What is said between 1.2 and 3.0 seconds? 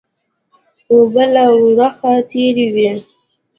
له ورخه تېرې وې